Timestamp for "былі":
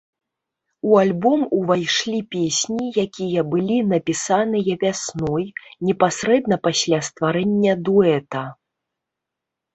3.51-3.77